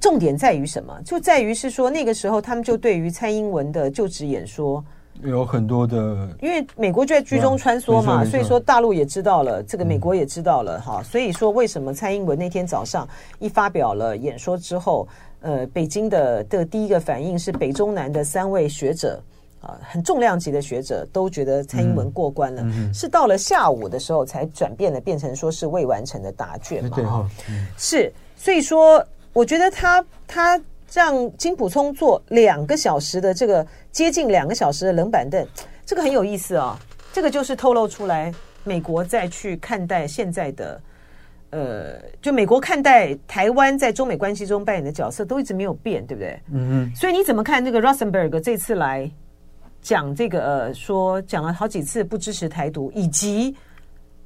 [0.00, 1.00] 重点在于什么？
[1.04, 4.84] 就在于是说那个时候他们就对于蔡英文的就职演说。
[5.22, 13.06] 有很多的，因为美国就在居中穿梭嘛，所以说大陆也知道了，这个美国也知道了哈，所以说为什么蔡英文那天早上
[13.38, 15.06] 一发表了演说之后，
[15.40, 19.22] 呃，北京的的第一个反应是北中南的三位学者
[19.62, 27.30] 啊，很重量级的学者都觉得蔡英文过关了，是到了下午的时候才转变了，变成说是未完成的答卷嘛，哈，
[27.78, 29.02] 是，所以说
[29.32, 30.60] 我觉得他他。
[30.94, 35.42] 让金普聪坐两个小时的这个接近两个小时的冷板凳，
[35.86, 36.84] 这个很有意思啊、哦。
[37.14, 38.30] 这个就是透露出来，
[38.62, 40.78] 美国再去看待现在的，
[41.48, 46.38] 呃，就美国看待台湾在中美关系中扮演的角色都一直没有变，对不对？
[46.52, 46.92] 嗯嗯。
[46.94, 49.10] 所以你怎么看那个 Rosenberg 这次来
[49.82, 53.54] 讲这个呃，说讲了好几次不支持台独，以及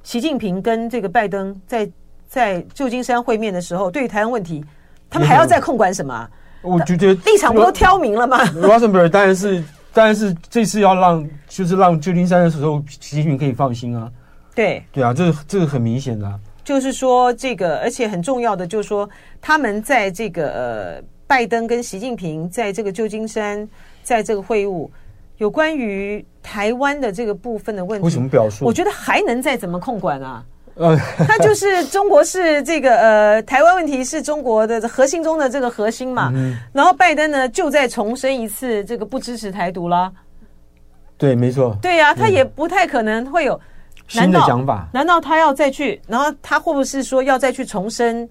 [0.03, 1.89] 习近平跟这个拜登在
[2.27, 4.63] 在旧金山会面的时候，对于台湾问题，
[5.09, 6.29] 他们还要再控管什么？
[6.61, 8.43] 我就觉得立场不都挑明了吗？
[8.55, 14.11] Rosenberg 当然是，当然是这次要让，就是让旧金山的时候，习近平可以放心啊。
[14.55, 16.39] 对对啊，这个这个很明显的、啊。
[16.63, 23.65] 就是说，这个而且很重要的，就是说，他们在这个呃，拜登跟习近平在这个旧金山，
[24.03, 24.89] 在这个会晤，
[25.37, 28.65] 有关于台湾的这个部分的问题，为什么表述？
[28.65, 30.43] 我觉得还能再怎么控管啊？
[30.75, 30.95] 呃，
[31.27, 36.31] 他就是中国是这个呃，台湾问题是中国的核心中的这个核心嘛。
[36.35, 40.11] 嗯、然后拜登呢，就再重申一次这个不支持台独了。
[41.17, 41.75] 对，没错。
[41.81, 43.59] 对呀、啊，他也不太可能会有
[44.07, 44.87] 新的想法。
[44.93, 45.99] 难道他要再去？
[46.07, 48.29] 然后他会不会是说要再去重申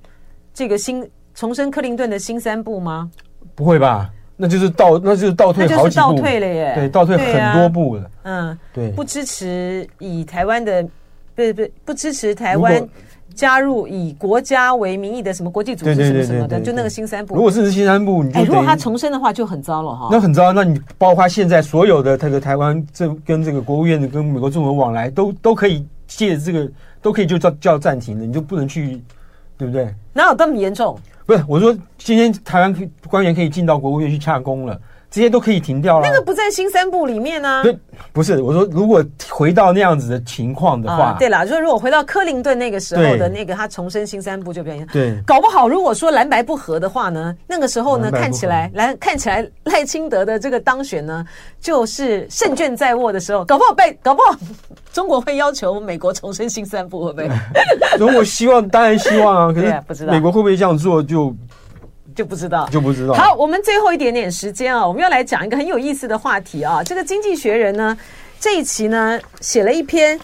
[0.54, 3.10] 这个新重申克林顿的新三部吗？
[3.56, 4.08] 不会吧？
[4.36, 6.72] 那就是倒，那就是倒退好几步，倒退了耶。
[6.74, 8.02] 对，倒退很多步了。
[8.22, 10.86] 啊、嗯，对，不支持以台湾的。
[11.36, 12.82] 不不不支持台湾
[13.34, 17.34] 加入以国家为名义的什么国际组织什么什么的，就那个新三部。
[17.34, 20.08] 如果是新三部，你就、欸、如果他重申的话，就很糟了哈。
[20.10, 26.66] 那很糟，那你包括现在所有的这个台湾这跟这个国务院的跟美国政府往来，都都可以借这个
[27.02, 28.98] 都可以就叫叫暂停的，你就不能去，
[29.58, 29.94] 对不对？
[30.14, 30.98] 哪有这么严重？
[31.26, 34.80] 不是，我说今天台湾官员可以进到国务院去洽公了。
[35.16, 36.06] 这些都可以停掉了。
[36.06, 37.62] 那个不在新三部里面呢、啊？
[37.62, 37.74] 对，
[38.12, 51.24] 不是我说，如果回到那样子的情况的话，啊、对啦，就是如果回到克林顿那个时候的那个，他重申新三部就变成对，搞不好如果说蓝白不合的话呢，那个时候呢，看起来蓝看起来赖清德的这个当选呢，
[51.62, 54.38] 就是胜券在握的时候，搞不好被搞不好
[54.92, 57.30] 中国会要求美国重申新三部，会不会？
[57.98, 61.34] 如果希望，当然希望啊，可是不知道美国会不会这样做就。
[62.16, 63.12] 就不知道，就不知道。
[63.12, 66.82] 好，我们最后一点点时间啊，我们要来讲一个很有意思的话题啊。
[66.82, 67.96] 这个《经济学人》呢，
[68.40, 70.18] 这一期呢写了一篇，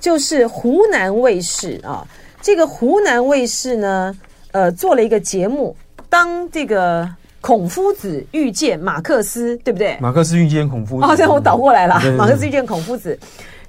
[0.00, 2.02] 就是湖南卫视啊，
[2.40, 4.16] 这个湖南卫视呢，
[4.52, 5.76] 呃，做了一个节目，
[6.08, 7.06] 当这个
[7.42, 9.98] 孔夫子遇见马克思，对不对？
[10.00, 11.04] 马克思遇见孔夫子。
[11.04, 11.98] 哦，这样我倒过来了。
[12.00, 13.18] 对对对，马克思遇见孔夫子。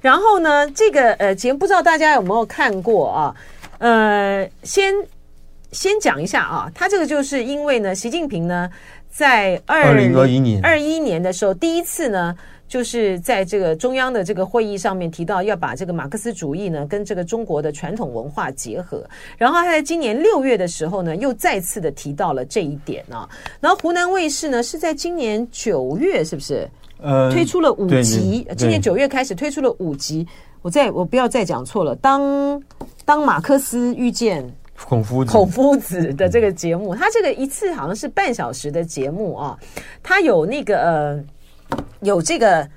[0.00, 3.34] 然后呢，这个呃节目不知道大家有没有看过啊？
[3.76, 4.94] 呃，先。
[5.76, 8.68] 先讲一下啊，他这个就是因为呢，习近平呢，
[9.10, 12.34] 在二零二一年二一年的时候，第一次呢，
[12.66, 19.04] 就是在这个中央的这个会议上面提到要把这个马克思主义呢跟这个中国的传统文化结合，
[19.36, 23.28] 然后他在今年六月的时候呢，又再次的提到了这一点啊。
[23.60, 26.66] 然后湖南卫视呢是在今年九月，是不是？
[27.02, 30.26] 呃，推出了五集，今年九月开始推出了五集。
[30.62, 32.62] 我再我不要再讲错了，当
[33.04, 34.42] 当马克思遇见。
[34.84, 39.58] 孔夫子，孔夫子的这个节目，他这个一次好像是半小时的节目啊，
[40.02, 41.24] 他有那个呃，
[42.00, 42.68] 有这个。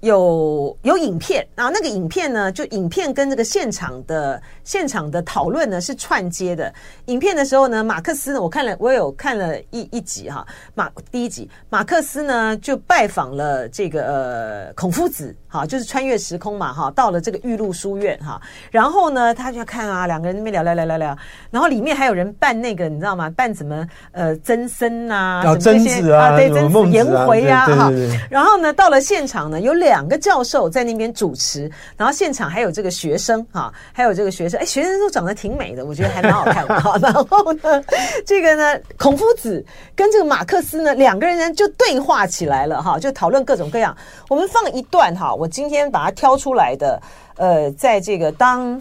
[0.00, 6.72] 有有影片啊，然后那个影片呢，就影片跟这个现场的现场的讨论呢是串接的。
[7.06, 18.40] 影片的时候呢，马克思呢，我看了，我有看了一一集哈，马第一集，马克思呢就拜访了这个呃孔夫子，哈，就是穿越时空嘛，哈，到了这个玉露书院哈，
[18.70, 21.18] 然后呢，他就看啊，两个人那边聊聊聊聊聊，
[21.50, 23.28] 然后里面还有人扮那个你知道吗？
[23.30, 27.92] 扮什么呃曾参啊，什么曾子啊，对，曾子颜回呀，哈，
[28.30, 29.98] 然后呢，到了现场呢，有两。
[29.98, 36.96] 两个教授在那边主持，然后现场还有这个学生哈，还有这个学生，哎，学生都长得挺美的，我觉得还蛮好看的哈。
[37.02, 37.82] 然后呢，
[38.24, 39.64] 这个呢，孔夫子
[39.96, 43.96] 跟这个马克思呢，两个人呢就对话起来了哈，就讨论各种各样。
[44.28, 47.00] 我们放一段哈，我今天把它挑出来的，
[47.36, 48.80] 呃，在这个当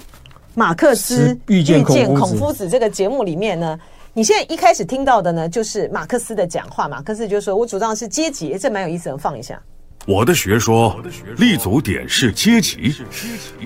[0.55, 3.79] 马克思遇见孔夫子这个节目里面呢，
[4.11, 6.87] 你现在一开始听到的呢，就是马克思的讲话。
[6.87, 9.61] 马克思就说：“我主张是阶级，这蛮有意思的，放一下。”
[10.07, 10.95] 我的学说
[11.37, 12.95] 立足点是阶级，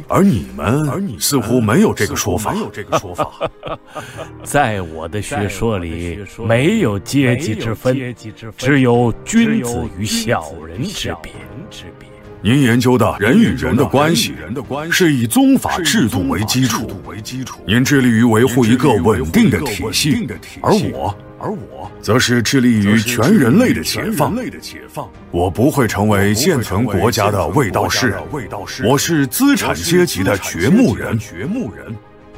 [0.08, 2.56] 而你们似乎没有这个说法。
[4.44, 7.96] 在我的学说里，没有阶级之分，
[8.58, 11.32] 只有君子与小人之别。
[12.44, 14.34] 您研究的人与人的关系，
[14.90, 16.90] 是以宗法制度为基础，
[17.68, 20.28] 您致力于维护一个稳定的体系，
[20.62, 21.16] 而我。
[21.44, 24.32] 而我则是致力于全人类的解放。
[25.32, 28.14] 我不会成为现存国家的卫道士，
[28.84, 31.18] 我是资产阶级的掘墓人。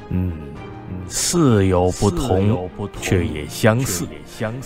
[0.09, 0.31] 嗯，
[1.15, 2.67] 似有不同，
[2.99, 4.03] 却也相似。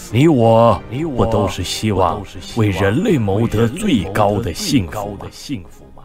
[0.10, 0.82] 你我
[1.18, 2.24] 不都是希望
[2.56, 5.18] 为人类谋得最高的幸福
[5.94, 6.04] 吗？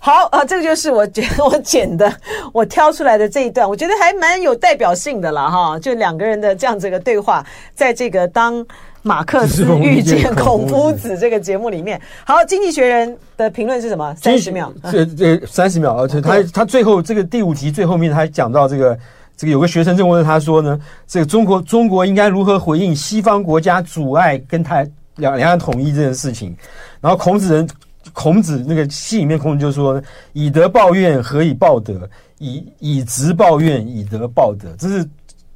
[0.00, 2.12] 好啊，这个就是我觉得我剪的，
[2.52, 5.78] 我挑出来的这一段，我觉得还蛮有代表性的了哈。
[5.78, 8.66] 就两个人的这样这个对话，在这个当
[9.02, 12.00] 马克思遇见孔夫子这个节目里面。
[12.26, 14.12] 好，《经济学人》的评论是什么？
[14.16, 14.72] 三十秒。
[14.90, 18.98] 这这三十秒，而且他他最后这个第五集最后面，他还讲到这个
[19.40, 24.86] 这个有个学生就问他说呢，这个中国中国应该如何回应西方国家阻碍跟他
[25.16, 26.54] 两两岸统一这件事情？
[27.00, 27.66] 然后孔子人。
[28.14, 32.08] 孔子那个戏里面，孔子就说：“以德报怨，何以报德？
[32.38, 35.04] 以以直报怨，以德报德。”这是《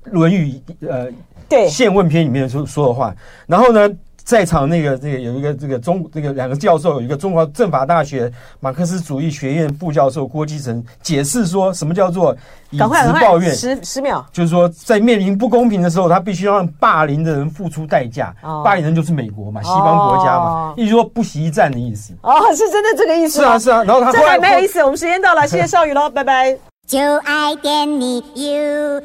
[0.05, 0.53] 论语》
[0.89, 1.11] 呃，
[1.49, 3.17] 对《宪问篇》里面说说的话。
[3.47, 3.89] 然后呢？
[4.25, 12.35] 在场那个这个有一个这个中这个两个教授，有一个中国政法大学马克思主义学院副教授郭基成解释说，什么叫做
[12.71, 12.85] 以直
[13.21, 13.55] 抱怨？
[13.55, 18.35] 十十秒，就是说在面临不公平的时候，他必须要让霸凌的人付出代价。
[18.43, 22.15] 哦、霸凌人就是美国嘛，西方国家嘛，意思、哦、说不惜一战的意思。
[22.23, 23.41] 哦，是真的这个意思。
[23.41, 23.85] 是啊，是啊。
[23.85, 24.83] 然后他这还没有意思。
[24.83, 26.57] 我们时间到了，谢谢少宇喽，拜拜。
[26.89, 29.03] 就爱点你 UFO